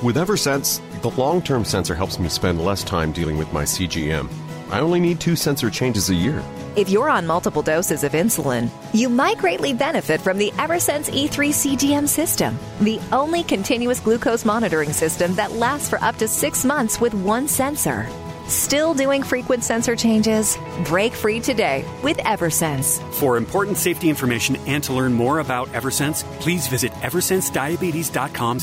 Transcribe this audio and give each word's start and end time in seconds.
With 0.00 0.16
Eversense, 0.16 0.80
the 1.02 1.10
long 1.10 1.42
term 1.42 1.64
sensor 1.64 1.94
helps 1.94 2.18
me 2.18 2.28
spend 2.28 2.64
less 2.64 2.82
time 2.82 3.12
dealing 3.12 3.36
with 3.36 3.52
my 3.52 3.64
CGM. 3.64 4.28
I 4.70 4.80
only 4.80 5.00
need 5.00 5.20
two 5.20 5.36
sensor 5.36 5.70
changes 5.70 6.08
a 6.08 6.14
year. 6.14 6.42
If 6.74 6.88
you're 6.88 7.10
on 7.10 7.26
multiple 7.26 7.60
doses 7.60 8.02
of 8.02 8.12
insulin, 8.12 8.70
you 8.94 9.10
might 9.10 9.36
greatly 9.36 9.74
benefit 9.74 10.20
from 10.20 10.38
the 10.38 10.50
Eversense 10.52 11.10
E3 11.10 11.76
CGM 11.76 12.08
system, 12.08 12.58
the 12.80 12.98
only 13.12 13.44
continuous 13.44 14.00
glucose 14.00 14.46
monitoring 14.46 14.92
system 14.92 15.34
that 15.34 15.52
lasts 15.52 15.90
for 15.90 16.02
up 16.02 16.16
to 16.16 16.26
six 16.26 16.64
months 16.64 17.00
with 17.00 17.12
one 17.12 17.46
sensor. 17.46 18.08
Still 18.48 18.94
doing 18.94 19.22
frequent 19.22 19.62
sensor 19.62 19.94
changes? 19.94 20.58
Break 20.84 21.12
free 21.12 21.40
today 21.40 21.84
with 22.02 22.16
Eversense. 22.18 23.00
For 23.14 23.36
important 23.36 23.76
safety 23.76 24.08
information 24.08 24.56
and 24.66 24.82
to 24.84 24.94
learn 24.94 25.12
more 25.12 25.38
about 25.40 25.68
Eversense, 25.68 26.24
please 26.40 26.66
visit 26.66 26.92
eversensediabetes.com 27.02 28.58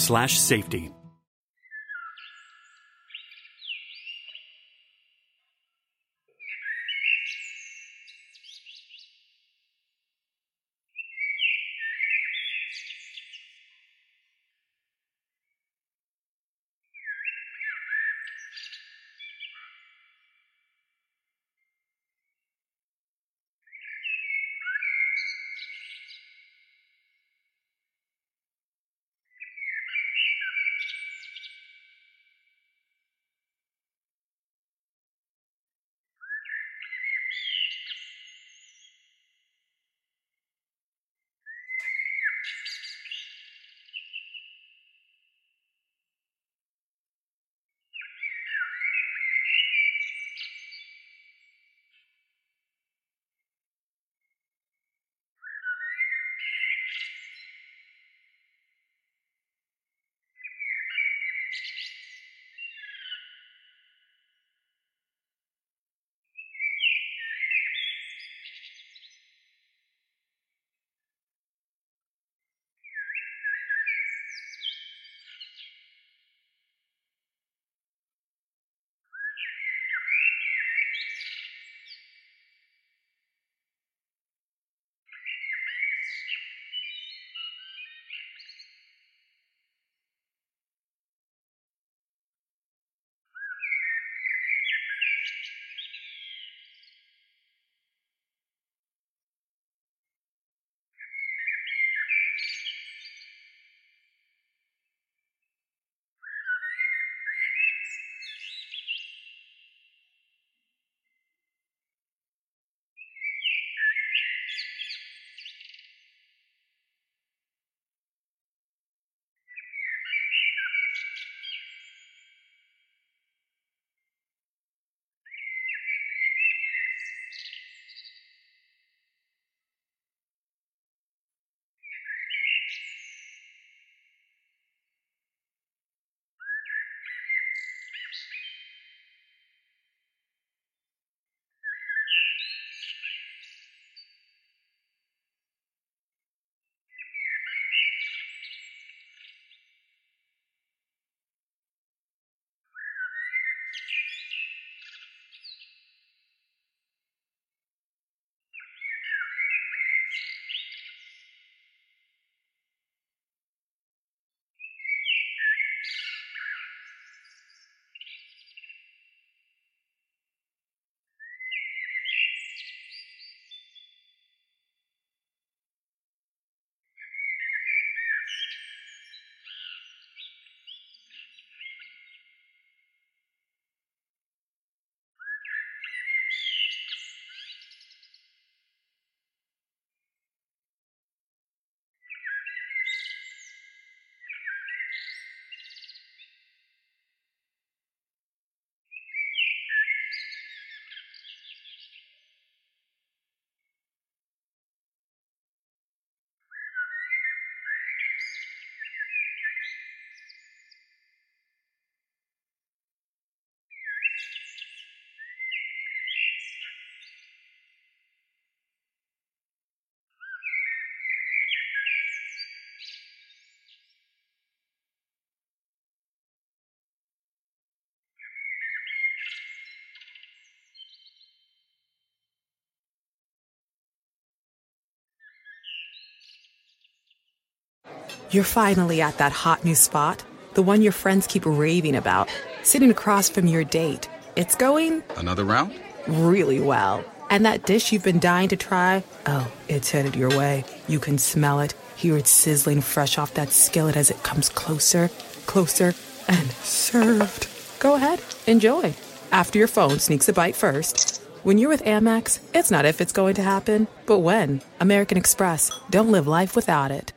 You're 238.31 238.43
finally 238.43 239.02
at 239.02 239.17
that 239.17 239.31
hot 239.31 239.66
new 239.66 239.73
spot, 239.73 240.23
the 240.53 240.61
one 240.61 240.84
your 240.84 240.91
friends 240.91 241.26
keep 241.26 241.46
raving 241.47 241.96
about, 241.96 242.29
sitting 242.61 242.91
across 242.91 243.28
from 243.28 243.47
your 243.47 243.64
date. 243.64 244.08
It's 244.35 244.55
going 244.55 245.02
Another 245.17 245.43
round? 245.43 245.73
really 246.08 246.59
well. 246.59 247.03
And 247.31 247.46
that 247.46 247.66
dish 247.66 247.91
you've 247.91 248.03
been 248.03 248.20
dying 248.20 248.49
to 248.49 248.55
try, 248.55 249.03
oh, 249.26 249.52
it's 249.67 249.90
headed 249.91 250.16
your 250.16 250.29
way. 250.29 250.64
You 250.87 250.99
can 250.99 251.17
smell 251.17 251.59
it, 251.59 251.73
hear 251.96 252.17
it 252.17 252.28
sizzling 252.28 252.81
fresh 252.81 253.17
off 253.17 253.34
that 253.34 253.49
skillet 253.49 253.97
as 253.97 254.11
it 254.11 254.22
comes 254.22 254.49
closer, 254.49 255.09
closer, 255.47 255.96
and 256.27 256.51
served. 256.63 257.48
Go 257.79 257.96
ahead, 257.96 258.22
enjoy. 258.46 258.93
After 259.31 259.58
your 259.58 259.67
phone 259.67 259.98
sneaks 259.98 260.29
a 260.29 260.34
bite 260.34 260.55
first. 260.55 261.20
When 261.41 261.58
you're 261.58 261.70
with 261.70 261.84
Amex, 261.84 262.39
it's 262.53 262.70
not 262.70 262.86
if 262.86 263.01
it's 263.01 263.13
going 263.13 263.34
to 263.36 263.41
happen, 263.43 263.88
but 264.05 264.20
when. 264.20 264.62
American 264.79 265.17
Express. 265.17 265.72
Don't 265.89 266.12
live 266.12 266.27
life 266.27 266.55
without 266.55 266.91
it. 266.91 267.13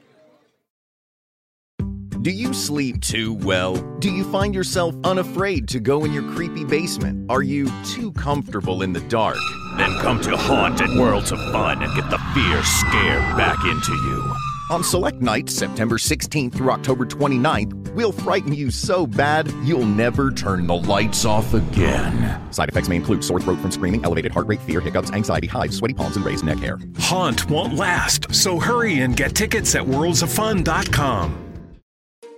Do 2.22 2.30
you 2.30 2.54
sleep 2.54 3.00
too 3.00 3.34
well? 3.34 3.74
Do 3.98 4.08
you 4.08 4.22
find 4.22 4.54
yourself 4.54 4.94
unafraid 5.02 5.66
to 5.70 5.80
go 5.80 6.04
in 6.04 6.12
your 6.12 6.22
creepy 6.34 6.64
basement? 6.64 7.28
Are 7.28 7.42
you 7.42 7.68
too 7.84 8.12
comfortable 8.12 8.82
in 8.82 8.92
the 8.92 9.00
dark? 9.00 9.38
Then 9.76 9.98
come 9.98 10.20
to 10.20 10.36
Haunted 10.36 10.96
Worlds 10.96 11.32
of 11.32 11.40
Fun 11.50 11.82
and 11.82 11.92
get 11.96 12.08
the 12.10 12.18
fear 12.32 12.62
scare 12.62 13.18
back 13.36 13.64
into 13.64 13.92
you. 13.92 14.34
On 14.70 14.84
select 14.84 15.20
nights, 15.20 15.52
September 15.52 15.96
16th 15.96 16.54
through 16.54 16.70
October 16.70 17.04
29th, 17.06 17.92
we'll 17.94 18.12
frighten 18.12 18.54
you 18.54 18.70
so 18.70 19.04
bad 19.04 19.50
you'll 19.64 19.84
never 19.84 20.30
turn 20.30 20.68
the 20.68 20.76
lights 20.76 21.24
off 21.24 21.54
again. 21.54 22.40
Side 22.52 22.68
effects 22.68 22.88
may 22.88 22.94
include 22.96 23.24
sore 23.24 23.40
throat 23.40 23.58
from 23.58 23.72
screaming, 23.72 24.04
elevated 24.04 24.30
heart 24.30 24.46
rate, 24.46 24.60
fear, 24.60 24.80
hiccups, 24.80 25.10
anxiety, 25.10 25.48
hives, 25.48 25.76
sweaty 25.76 25.94
palms, 25.94 26.14
and 26.14 26.24
raised 26.24 26.44
neck 26.44 26.58
hair. 26.58 26.78
Haunt 26.98 27.50
won't 27.50 27.74
last, 27.74 28.32
so 28.32 28.60
hurry 28.60 29.00
and 29.00 29.16
get 29.16 29.34
tickets 29.34 29.74
at 29.74 29.82
worldsoffun.com. 29.82 31.41